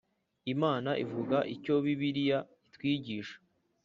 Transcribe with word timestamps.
Imana 0.53 0.89
ivuga 1.03 1.37
Icyo 1.55 1.73
Bibiliya 1.83 2.39
itwigisha 2.67 3.37